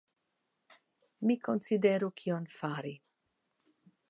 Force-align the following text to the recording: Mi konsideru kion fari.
Mi 1.31 1.35
konsideru 1.49 2.09
kion 2.23 2.51
fari. 2.57 2.97